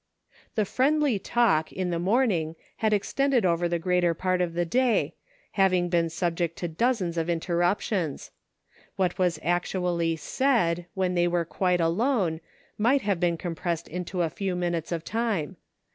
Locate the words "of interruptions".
7.19-8.31